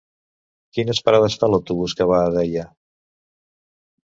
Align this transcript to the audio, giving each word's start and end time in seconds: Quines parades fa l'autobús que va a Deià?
Quines 0.77 1.01
parades 1.09 1.35
fa 1.43 1.49
l'autobús 1.51 1.95
que 2.01 2.09
va 2.13 2.23
a 2.23 2.33
Deià? 2.39 2.65